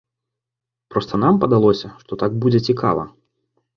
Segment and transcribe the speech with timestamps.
[0.93, 3.03] Проста нам падалося, што так будзе цікава.